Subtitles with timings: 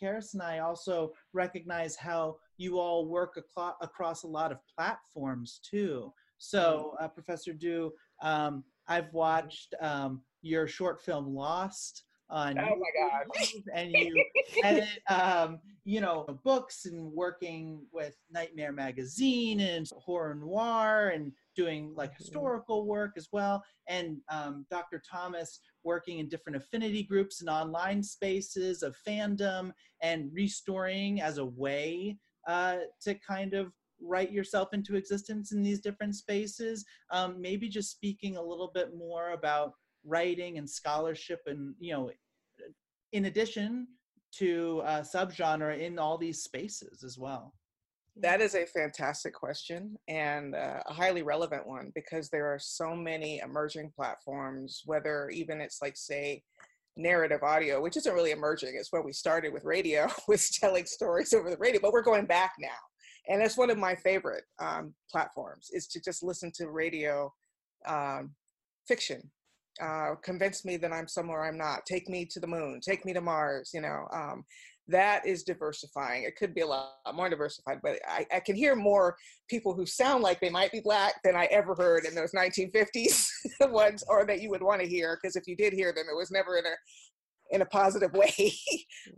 [0.00, 5.60] Karis and I also recognize how you all work aclo- across a lot of platforms
[5.62, 6.12] too.
[6.38, 12.90] So, uh, Professor Due, um, I've watched um, your short film Lost on oh my
[12.96, 13.26] god
[13.74, 14.24] and you
[14.62, 21.92] edit um, you know books and working with nightmare magazine and horror noir and doing
[21.96, 22.22] like mm-hmm.
[22.22, 28.02] historical work as well and um, dr thomas working in different affinity groups and online
[28.02, 29.72] spaces of fandom
[30.02, 32.16] and restoring as a way
[32.48, 36.84] uh, to kind of write yourself into existence in these different spaces.
[37.10, 42.10] Um, maybe just speaking a little bit more about writing and scholarship and you know
[43.12, 43.86] in addition
[44.32, 47.52] to uh, subgenre in all these spaces as well.
[48.16, 52.94] That is a fantastic question and uh, a highly relevant one because there are so
[52.94, 56.42] many emerging platforms whether even it's like say
[57.00, 61.32] narrative audio which isn't really emerging it's where we started with radio with telling stories
[61.32, 62.68] over the radio but we're going back now
[63.28, 67.32] and it's one of my favorite um, platforms is to just listen to radio
[67.86, 68.30] um,
[68.86, 69.30] fiction
[69.80, 71.86] uh, convince me that I'm somewhere I'm not.
[71.86, 72.80] Take me to the moon.
[72.80, 73.70] Take me to Mars.
[73.72, 74.44] You know, um,
[74.90, 76.24] that is diversifying.
[76.24, 79.16] It could be a lot more diversified, but I, I, can hear more
[79.48, 83.28] people who sound like they might be black than I ever heard in those 1950s
[83.70, 85.18] ones, or that you would want to hear.
[85.20, 86.74] Because if you did hear them, it was never in a
[87.52, 88.52] in a positive way.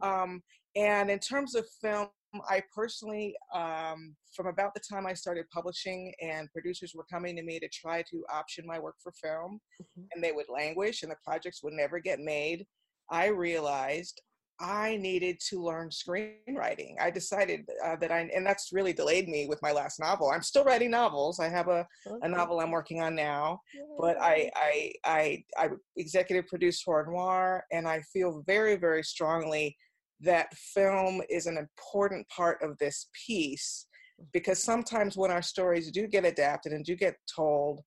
[0.03, 0.43] um,
[0.75, 2.09] and in terms of film,
[2.49, 7.43] I personally, um, from about the time I started publishing and producers were coming to
[7.43, 10.07] me to try to option my work for film, mm-hmm.
[10.15, 12.65] and they would languish and the projects would never get made,
[13.11, 14.23] I realized
[14.63, 16.95] I needed to learn screenwriting.
[17.01, 20.31] I decided uh, that I, and that's really delayed me with my last novel.
[20.31, 21.41] I'm still writing novels.
[21.41, 22.17] I have a, okay.
[22.23, 23.61] a novel I'm working on now,
[23.99, 29.77] but I, I, I, I executive produced Horror Noir, and I feel very, very strongly
[30.21, 33.87] that film is an important part of this piece
[34.33, 37.81] because sometimes when our stories do get adapted and do get told,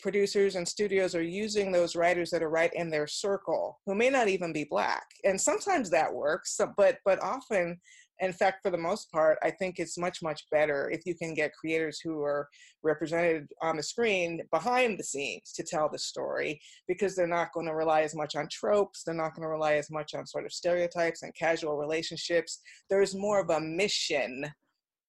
[0.00, 4.10] producers and studios are using those writers that are right in their circle who may
[4.10, 7.78] not even be black and sometimes that works but but often
[8.20, 11.34] in fact, for the most part, I think it's much, much better if you can
[11.34, 12.48] get creators who are
[12.82, 17.66] represented on the screen behind the scenes to tell the story because they're not going
[17.66, 19.02] to rely as much on tropes.
[19.02, 22.60] They're not going to rely as much on sort of stereotypes and casual relationships.
[22.88, 24.46] There's more of a mission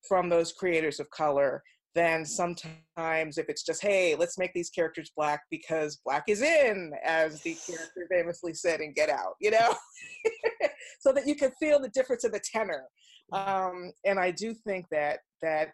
[0.07, 1.61] from those creators of color
[1.95, 6.91] than sometimes if it's just hey let's make these characters black because black is in
[7.03, 9.73] as the character famously said in get out you know?
[11.00, 12.84] So that you can feel the difference in the tenor.
[13.31, 15.69] Um, and i do think that that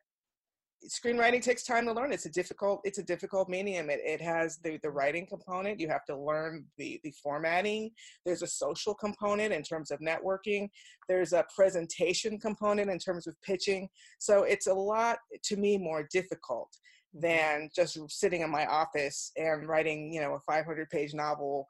[0.88, 2.12] screenwriting takes time to learn.
[2.12, 3.90] It's a difficult it's a difficult medium.
[3.90, 5.80] It, it has the, the writing component.
[5.80, 7.92] You have to learn the, the formatting.
[8.26, 10.70] There's a social component in terms of networking.
[11.08, 13.90] There's a presentation component in terms of pitching.
[14.20, 16.70] So it's a lot to me more difficult
[17.16, 17.28] mm-hmm.
[17.28, 21.68] than just sitting in my office and writing you know a 500 page novel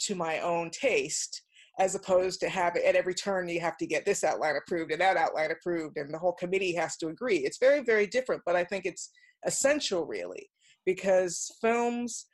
[0.00, 1.43] to my own taste
[1.78, 5.00] as opposed to have at every turn you have to get this outline approved and
[5.00, 7.38] that outline approved and the whole committee has to agree.
[7.38, 9.10] It's very very different but i think it's
[9.46, 10.50] essential really
[10.86, 12.26] because films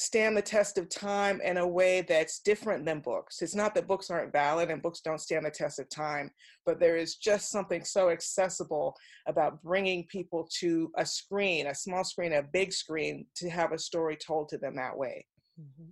[0.00, 3.42] stand the test of time in a way that's different than books.
[3.42, 6.30] It's not that books aren't valid and books don't stand the test of time
[6.64, 12.04] but there is just something so accessible about bringing people to a screen a small
[12.04, 15.26] screen a big screen to have a story told to them that way.
[15.60, 15.90] Mm-hmm.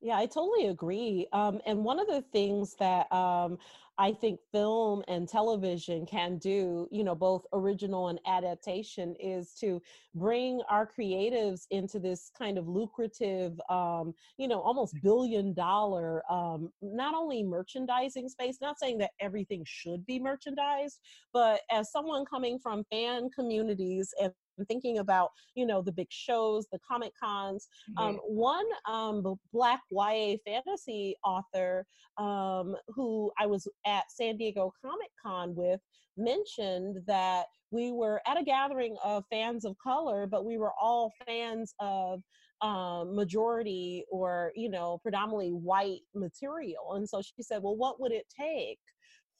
[0.00, 1.26] Yeah, I totally agree.
[1.32, 3.58] Um, and one of the things that um,
[3.98, 9.82] I think film and television can do, you know, both original and adaptation, is to
[10.14, 16.70] bring our creatives into this kind of lucrative, um, you know, almost billion dollar, um,
[16.80, 21.00] not only merchandising space, not saying that everything should be merchandised,
[21.32, 24.32] but as someone coming from fan communities and
[24.66, 28.02] thinking about you know the big shows the comic cons mm-hmm.
[28.02, 31.86] um, one um, black ya fantasy author
[32.16, 35.80] um, who i was at san diego comic con with
[36.16, 41.12] mentioned that we were at a gathering of fans of color but we were all
[41.26, 42.22] fans of
[42.60, 48.12] um, majority or you know predominantly white material and so she said well what would
[48.12, 48.78] it take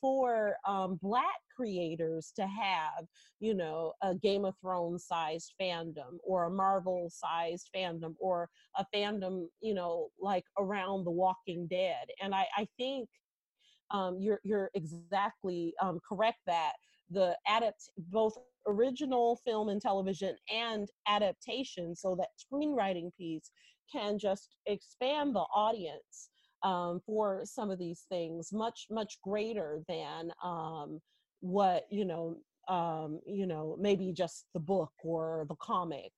[0.00, 3.06] for um, black creators to have
[3.40, 8.86] you know a game of thrones sized fandom or a marvel sized fandom or a
[8.94, 12.06] fandom you know like around the walking dead.
[12.22, 13.08] And i, I think
[13.90, 16.72] um, you're you're exactly um, correct that
[17.10, 18.36] the adapt both
[18.66, 23.50] original film and television and adaptation so that screenwriting piece
[23.90, 26.28] can just expand the audience
[26.62, 31.00] um, for some of these things, much much greater than um,
[31.40, 32.37] what you know
[32.69, 36.12] um, you know maybe just the book or the comic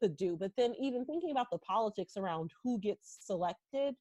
[0.00, 0.36] could do.
[0.36, 3.94] But then even thinking about the politics around who gets selected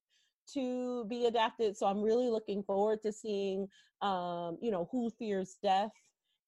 [0.53, 1.77] to be adapted.
[1.77, 3.67] So I'm really looking forward to seeing,
[4.01, 5.91] um, you know, Who Fears Death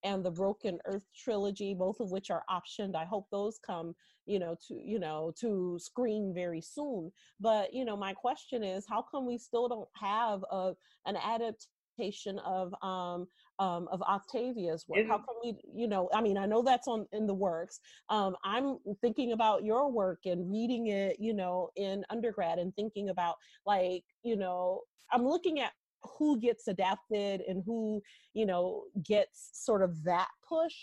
[0.06, 2.96] and the Broken Earth trilogy, both of which are optioned.
[2.96, 7.12] I hope those come, you know, to you know to screen very soon.
[7.40, 10.74] But you know, my question is, how come we still don't have a
[11.08, 15.08] an adaptation of um, um, of Octavia's work?
[15.08, 17.80] How come we, you know, I mean, I know that's on in the works.
[18.10, 23.10] Um, I'm thinking about your work and reading it, you know, in undergrad and thinking
[23.10, 23.36] about
[23.66, 24.82] like, you know,
[25.12, 25.72] I'm looking at
[26.18, 28.02] who gets adapted and who,
[28.34, 30.76] you know, gets sort of that push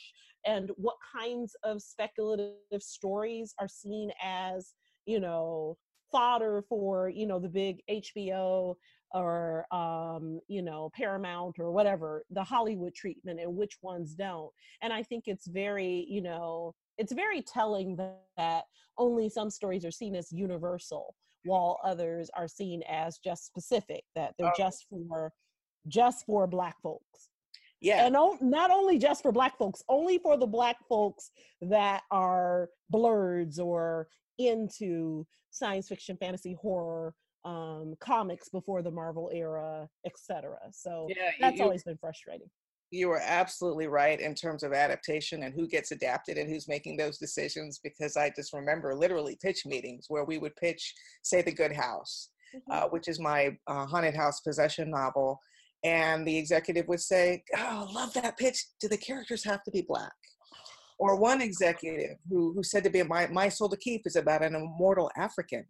[0.47, 4.75] and what kinds of speculative stories are seen as,
[5.07, 5.77] you know,
[6.11, 8.75] fodder for, you know, the big HBO
[9.15, 14.51] or um, you know paramount or whatever the hollywood treatment and which ones don't.
[14.81, 17.97] And i think it's very you know it's very telling
[18.37, 18.65] that
[18.99, 21.15] only some stories are seen as universal
[21.45, 24.53] while others are seen as just specific that they're oh.
[24.57, 25.33] just for
[25.89, 27.29] just for black folks
[27.81, 31.31] yeah and o- not only just for black folks only for the black folks
[31.61, 34.07] that are blurs or
[34.39, 40.57] into science fiction fantasy horror um, comics before the Marvel era, etc.
[40.73, 42.49] So yeah, that's you, always been frustrating.
[42.93, 46.97] You are absolutely right in terms of adaptation and who gets adapted and who's making
[46.97, 47.81] those decisions.
[47.83, 52.29] Because I just remember literally pitch meetings where we would pitch, say, The Good House,
[52.55, 52.71] mm-hmm.
[52.71, 55.41] uh, which is my uh, haunted house possession novel,
[55.85, 58.67] and the executive would say, "Oh, love that pitch.
[58.81, 60.13] Do the characters have to be black?"
[60.99, 64.45] Or one executive who, who said to me, my, my Soul to Keep is about
[64.45, 65.65] an immortal African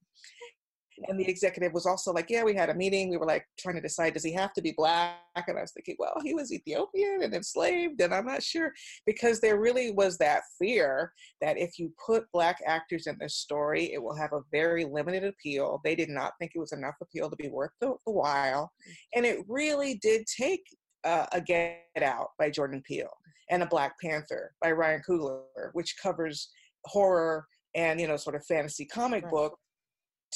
[1.09, 3.11] and the executive was also like, yeah, we had a meeting.
[3.11, 5.17] We were like trying to decide, does he have to be black?
[5.35, 8.73] And I was thinking, well, he was Ethiopian and enslaved, and I'm not sure
[9.07, 13.93] because there really was that fear that if you put black actors in this story,
[13.93, 15.81] it will have a very limited appeal.
[15.85, 18.73] They did not think it was enough appeal to be worth the, the while,
[19.15, 20.63] and it really did take
[21.05, 23.11] uh, a Get Out by Jordan Peele
[23.51, 26.51] and a Black Panther by Ryan Coogler, which covers
[26.87, 29.33] horror and you know sort of fantasy comic right.
[29.33, 29.59] book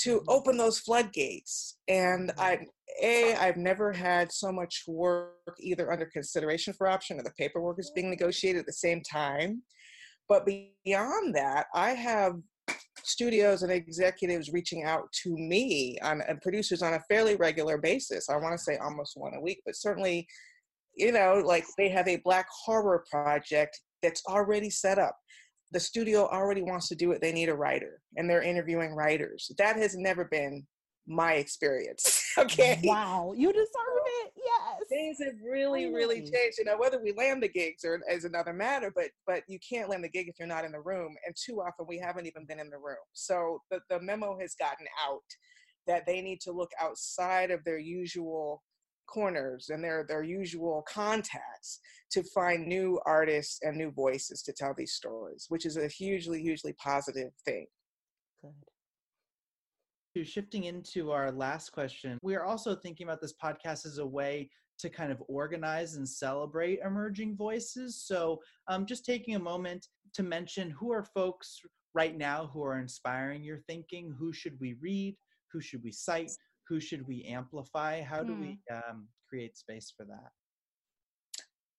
[0.02, 1.78] to open those floodgates.
[1.88, 2.40] And mm-hmm.
[2.40, 2.66] I,
[3.02, 7.78] a, I've never had so much work either under consideration for option or the paperwork
[7.78, 8.12] is being mm-hmm.
[8.12, 9.62] negotiated at the same time.
[10.28, 12.34] But beyond that, I have
[13.02, 18.28] studios and executives reaching out to me on, and producers on a fairly regular basis.
[18.28, 20.26] I want to say almost one a week, but certainly,
[20.94, 25.16] you know, like they have a black horror project that's already set up
[25.72, 29.50] the studio already wants to do it they need a writer and they're interviewing writers.
[29.58, 30.66] That has never been
[31.08, 32.80] my experience okay?
[32.82, 33.66] Wow you deserve
[34.24, 34.88] it yes.
[34.88, 36.16] things have really really?
[36.20, 39.58] changed you know whether we land the gigs or is another matter but but you
[39.60, 42.26] can't land the gig if you're not in the room and too often we haven't
[42.26, 42.96] even been in the room.
[43.12, 45.22] So the, the memo has gotten out
[45.86, 48.62] that they need to look outside of their usual
[49.06, 51.80] corners and their their usual contacts
[52.10, 56.42] to find new artists and new voices to tell these stories which is a hugely
[56.42, 57.66] hugely positive thing.
[58.42, 60.26] Good.
[60.26, 62.18] Shifting into our last question.
[62.22, 64.48] We are also thinking about this podcast as a way
[64.78, 68.02] to kind of organize and celebrate emerging voices.
[68.02, 71.60] So um, just taking a moment to mention who are folks
[71.96, 75.16] right now who are inspiring your thinking who should we read
[75.50, 76.30] who should we cite
[76.68, 78.02] who should we amplify?
[78.02, 78.76] How do we hmm.
[78.76, 80.30] um, create space for that?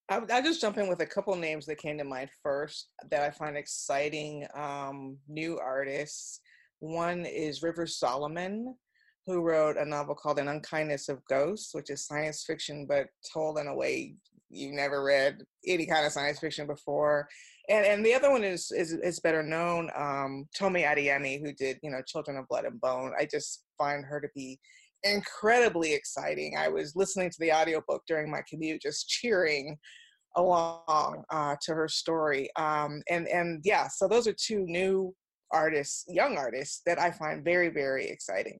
[0.09, 3.23] I'll, I'll, just jump in with a couple names that came to mind first that
[3.23, 6.39] I find exciting um, new artists.
[6.79, 8.75] One is River Solomon,
[9.25, 13.57] who wrote a novel called An Unkindness of Ghosts, which is science fiction but told
[13.57, 14.15] in a way
[14.49, 17.27] you've never read any kind of science fiction before.
[17.69, 21.77] And and the other one is is, is better known, um, Tomi Adeyemi, who did
[21.83, 23.13] you know Children of Blood and Bone.
[23.19, 24.59] I just find her to be
[25.03, 26.55] incredibly exciting.
[26.57, 29.77] I was listening to the audiobook during my commute, just cheering
[30.35, 32.49] along uh, to her story.
[32.55, 35.13] Um, and and yeah, so those are two new
[35.51, 38.59] artists, young artists that I find very very exciting.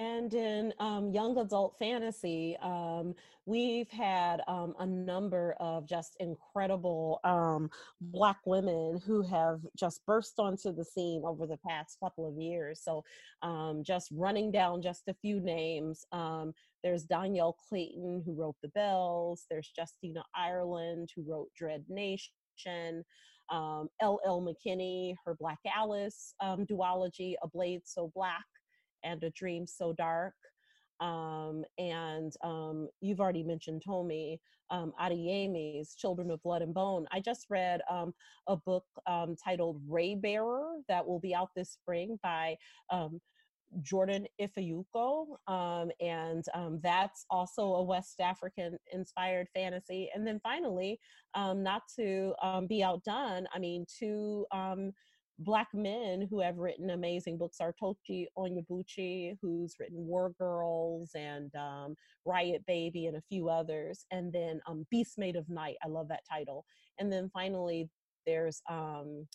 [0.00, 3.14] And in um, young adult fantasy, um,
[3.44, 7.68] we've had um, a number of just incredible um,
[8.00, 12.80] Black women who have just burst onto the scene over the past couple of years.
[12.82, 13.04] So,
[13.42, 18.68] um, just running down just a few names um, there's Dhonielle Clayton, who wrote The
[18.68, 23.04] Belles, there's Justina Ireland, who wrote Dread Nation.
[23.50, 24.40] Um, L.L.
[24.40, 28.44] McKinney, her Black Alice duology, A Blade So Black,
[29.04, 30.34] and A Dream So Dark.
[31.00, 34.38] um, and um, you've already mentioned Tomi
[34.70, 34.92] um,
[35.96, 37.06] Children of Blood and Bone.
[37.10, 38.12] I just read um,
[38.46, 42.56] a book um, titled Raybearer that will be out this spring by
[42.90, 43.20] um,
[43.82, 46.44] Jordan Ifueko, um, and
[46.82, 50.10] that's also a West African inspired fantasy.
[50.14, 50.98] And then finally,
[51.36, 52.34] not to
[52.68, 54.44] be outdone, I mean, two
[55.40, 61.52] black men who have written amazing books are Tochi Onyebuchi, who's written War Girls and
[61.56, 65.76] um, Riot Baby and a few others, and then Beast Made of Night.
[65.82, 66.64] I love that title.
[66.98, 67.88] And then finally,
[68.26, 69.26] there's um,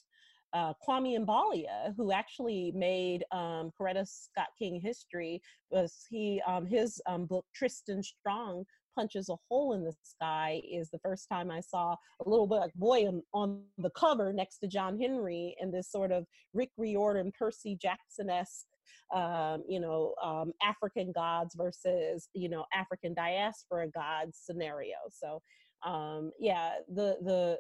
[0.55, 7.01] uh, Kwame Mbalia, who actually made um, Coretta Scott King history, was he um, his
[7.07, 8.63] um, book Tristan Strong
[8.97, 13.05] punches a hole in the sky is the first time I saw a little boy
[13.05, 17.77] on, on the cover next to John Henry in this sort of Rick Riordan, Percy
[17.81, 18.65] Jackson esque
[19.13, 24.95] um, you know, um, African gods versus, you know, African diaspora gods scenario.
[25.11, 25.41] So
[25.85, 27.57] um, yeah, the the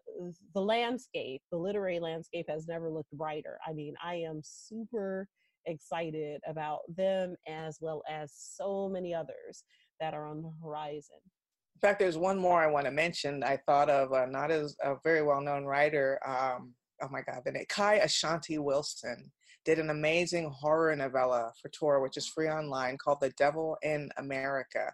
[0.53, 3.59] the landscape, the literary landscape, has never looked brighter.
[3.67, 5.27] I mean, I am super
[5.65, 9.63] excited about them as well as so many others
[9.99, 11.17] that are on the horizon.
[11.75, 13.43] In fact, there's one more I want to mention.
[13.43, 16.19] I thought of uh, not as a very well-known writer.
[16.25, 19.31] Um, oh my God, the name Kai Ashante Wilson
[19.65, 24.09] did an amazing horror novella for Tor, which is free online, called The Devil in
[24.17, 24.93] America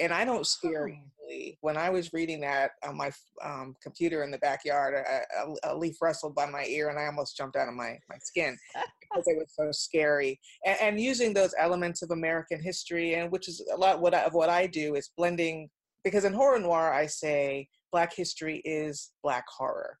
[0.00, 0.92] and I don't scare oh.
[0.92, 1.58] easily.
[1.60, 3.10] When I was reading that on my
[3.42, 7.06] um, computer in the backyard, a, a, a, leaf rustled by my ear, and I
[7.06, 10.38] almost jumped out of my, my skin because it was so scary.
[10.66, 14.24] And, and, using those elements of American history, and which is a lot what I,
[14.24, 15.70] of what I do is blending.
[16.04, 19.96] Because in horror noir, I say Black history is Black horror,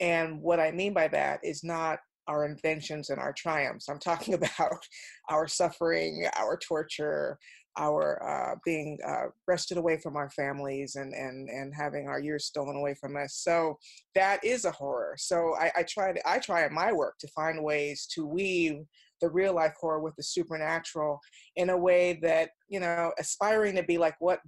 [0.00, 1.98] and what I mean by that is not
[2.28, 3.88] our inventions and our triumphs.
[3.88, 4.86] I'm talking about
[5.28, 7.38] our suffering, our torture,
[7.78, 12.46] our uh, being uh, wrested away from our families and, and, and having our years
[12.46, 13.36] stolen away from us.
[13.36, 13.78] So
[14.14, 15.14] that is a horror.
[15.18, 18.82] So I, I try to, I try in my work to find ways to weave
[19.20, 21.20] the real life horror with the supernatural
[21.56, 24.40] in a way that you know aspiring to be like what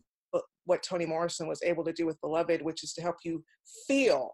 [0.67, 3.45] what Toni Morrison was able to do with Beloved, which is to help you
[3.87, 4.33] feel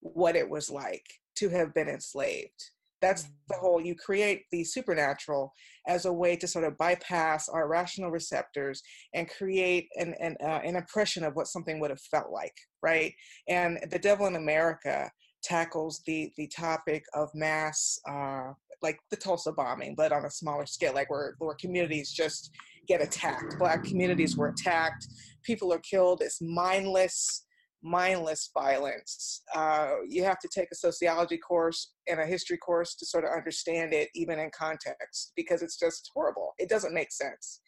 [0.00, 1.04] what it was like
[1.36, 2.70] to have been enslaved
[3.02, 5.52] that's the whole you create the supernatural
[5.86, 8.82] as a way to sort of bypass our rational receptors
[9.14, 13.12] and create an, an, uh, an impression of what something would have felt like right?
[13.48, 15.10] And the devil in america
[15.42, 20.66] tackles the the topic of mass uh, like the tulsa bombing but on a smaller
[20.66, 22.50] scale like where, where communities just
[22.86, 23.58] get attacked.
[23.58, 25.06] Black communities were attacked.
[25.44, 26.22] People are killed.
[26.22, 27.44] It's mindless
[27.82, 29.42] mindless violence.
[29.54, 33.30] Uh, you have to take a sociology course and a history course to sort of
[33.30, 36.54] understand it, even in context, because it's just horrible.
[36.58, 37.60] It doesn't make sense.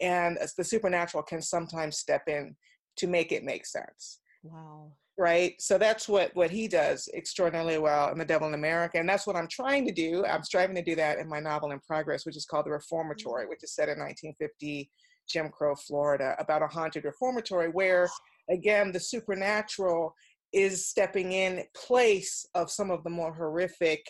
[0.00, 2.54] And the supernatural can sometimes step in
[2.98, 4.20] to make it make sense.
[4.42, 4.92] Wow.
[5.18, 5.54] Right.
[5.58, 9.26] So that's what what he does extraordinarily well in The Devil in America, and that's
[9.26, 10.26] what I'm trying to do.
[10.26, 13.44] I'm striving to do that in my novel in progress, which is called The Reformatory,
[13.44, 13.48] mm-hmm.
[13.48, 14.90] which is set in 1950
[15.26, 18.08] Jim Crow Florida, about a haunted reformatory where
[18.50, 20.14] again, the supernatural
[20.52, 24.04] is stepping in place of some of the more horrific,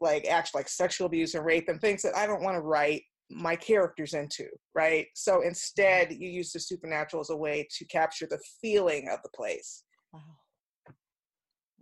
[0.00, 3.02] like actual like sexual abuse and rape and things that I don't want to write
[3.30, 5.06] my characters into, right?
[5.14, 9.30] So instead, you use the supernatural as a way to capture the feeling of the
[9.34, 9.84] place.
[10.12, 10.20] Wow.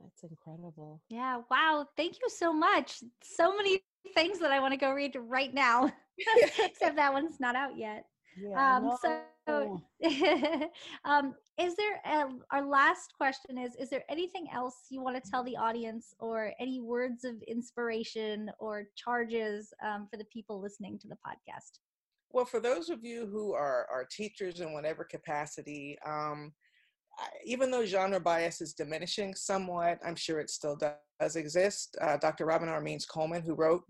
[0.00, 1.00] That's incredible.
[1.08, 1.40] Yeah.
[1.50, 1.86] Wow.
[1.96, 3.02] Thank you so much.
[3.22, 3.82] So many
[4.14, 5.92] things that I want to go read right now,
[6.58, 8.04] except that one's not out yet.
[8.36, 8.98] Yeah, um, no.
[9.02, 9.20] So,
[11.04, 15.30] um, is there a, our last question is is there anything else you want to
[15.30, 20.98] tell the audience or any words of inspiration or charges um, for the people listening
[20.98, 21.78] to the podcast?
[22.30, 26.52] Well for those of you who are are teachers in whatever capacity um,
[27.44, 32.44] even though genre bias is diminishing somewhat i'm sure it still does exist uh, dr
[32.44, 33.84] robin means coleman who wrote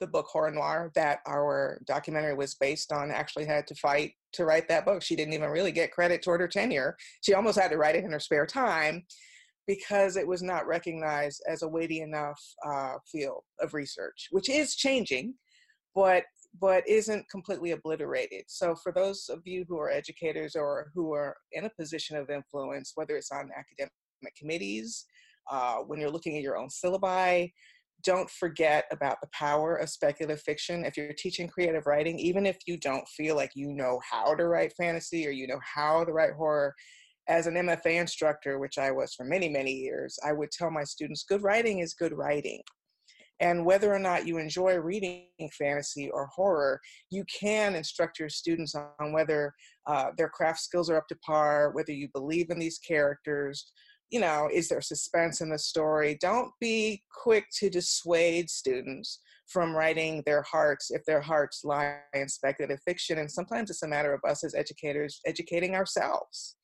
[0.00, 4.44] the book Horror Noir that our documentary was based on actually had to fight to
[4.44, 5.02] write that book.
[5.02, 6.96] She didn't even really get credit toward her tenure.
[7.22, 9.04] She almost had to write it in her spare time
[9.66, 14.74] because it was not recognized as a weighty enough uh, field of research, which is
[14.74, 15.34] changing,
[15.94, 16.24] but
[16.60, 18.42] but isn't completely obliterated.
[18.48, 22.28] So for those of you who are educators or who are in a position of
[22.28, 23.92] influence, whether it's on academic
[24.36, 25.06] committees,
[25.48, 27.52] uh, when you're looking at your own syllabi,
[28.04, 30.84] don't forget about the power of speculative fiction.
[30.84, 34.46] If you're teaching creative writing, even if you don't feel like you know how to
[34.46, 36.74] write fantasy or you know how to write horror,
[37.28, 40.84] as an MFA instructor, which I was for many, many years, I would tell my
[40.84, 42.60] students good writing is good writing.
[43.38, 45.24] And whether or not you enjoy reading
[45.58, 46.78] fantasy or horror,
[47.08, 49.54] you can instruct your students on whether
[49.86, 53.72] uh, their craft skills are up to par, whether you believe in these characters,
[54.10, 56.18] you know, is there suspense in the story?
[56.20, 62.28] Don't be quick to dissuade students from writing their hearts if their hearts lie in
[62.28, 63.18] speculative fiction.
[63.18, 66.56] And sometimes it's a matter of us as educators educating ourselves.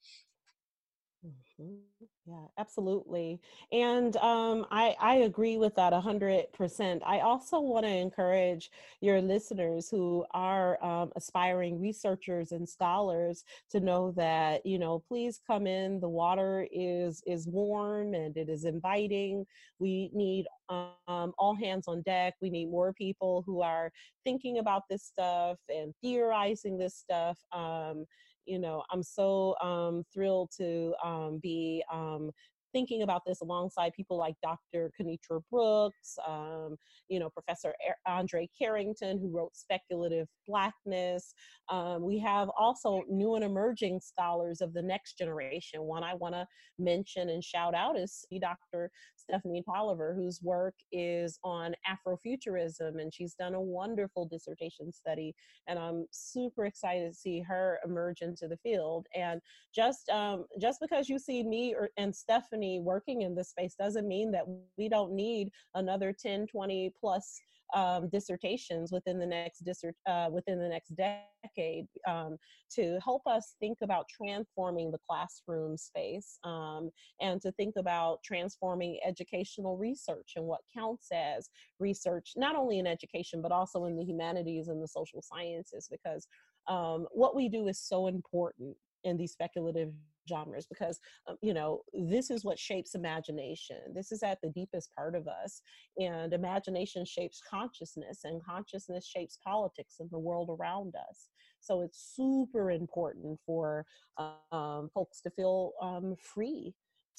[1.24, 2.04] Mm-hmm.
[2.28, 3.40] Yeah, absolutely.
[3.70, 7.00] And um, I, I agree with that 100%.
[7.06, 8.68] I also want to encourage
[9.00, 15.40] your listeners who are um, aspiring researchers and scholars to know that, you know, please
[15.46, 16.00] come in.
[16.00, 19.46] The water is, is warm and it is inviting.
[19.78, 22.34] We need um, all hands on deck.
[22.42, 23.92] We need more people who are
[24.24, 27.38] thinking about this stuff and theorizing this stuff.
[27.52, 28.04] Um,
[28.46, 32.30] you know, I'm so um, thrilled to um, be um,
[32.76, 34.90] thinking about this alongside people like Dr.
[35.00, 36.76] Kinitra Brooks, um,
[37.08, 37.74] you know, Professor
[38.06, 41.32] Andre Carrington, who wrote Speculative Blackness.
[41.70, 45.84] Um, we have also new and emerging scholars of the next generation.
[45.84, 46.46] One I want to
[46.78, 48.90] mention and shout out is Dr.
[49.28, 55.34] Stephanie Toliver, whose work is on Afrofuturism, and she's done a wonderful dissertation study.
[55.66, 59.06] And I'm super excited to see her emerge into the field.
[59.14, 59.40] And
[59.74, 64.06] just um, just because you see me or, and Stephanie working in this space doesn't
[64.06, 64.44] mean that
[64.78, 67.40] we don't need another 10, 20 plus
[67.74, 72.36] um, dissertations within the next dissert, uh, within the next decade um,
[72.74, 78.98] to help us think about transforming the classroom space um, and to think about transforming
[79.04, 81.48] educational research and what counts as
[81.80, 86.26] research, not only in education but also in the humanities and the social sciences, because
[86.68, 89.92] um, what we do is so important in these speculative
[90.28, 93.78] genres because um, you know this is what shapes imagination.
[93.94, 95.60] This is at the deepest part of us
[95.98, 101.28] and imagination shapes consciousness and consciousness shapes politics and the world around us.
[101.60, 103.84] So it's super important for
[104.18, 106.74] um, folks to feel um, free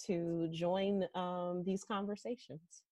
[0.06, 2.84] to join um, these conversations